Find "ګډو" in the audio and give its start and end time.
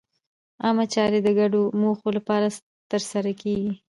1.39-1.61